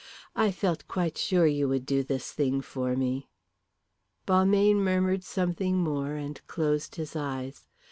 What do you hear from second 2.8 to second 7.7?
me." Balmayne murmured something more and closed his eyes.